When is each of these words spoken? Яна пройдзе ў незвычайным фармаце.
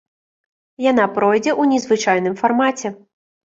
Яна 0.85 1.05
пройдзе 1.19 1.51
ў 1.61 1.77
незвычайным 1.77 2.41
фармаце. 2.43 2.87